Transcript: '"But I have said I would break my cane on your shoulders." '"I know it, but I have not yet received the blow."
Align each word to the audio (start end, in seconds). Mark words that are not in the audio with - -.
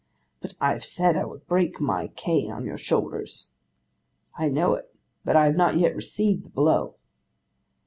'"But 0.41 0.55
I 0.59 0.73
have 0.73 0.83
said 0.83 1.15
I 1.15 1.25
would 1.25 1.45
break 1.45 1.79
my 1.79 2.07
cane 2.07 2.49
on 2.49 2.65
your 2.65 2.79
shoulders." 2.79 3.51
'"I 4.35 4.49
know 4.49 4.73
it, 4.73 4.91
but 5.23 5.35
I 5.35 5.45
have 5.45 5.55
not 5.55 5.77
yet 5.77 5.95
received 5.95 6.43
the 6.43 6.49
blow." 6.49 6.95